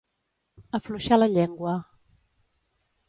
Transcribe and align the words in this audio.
Afluixar 0.79 1.19
la 1.19 1.29
llengua. 1.35 1.77